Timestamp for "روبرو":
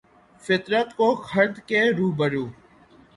1.91-2.45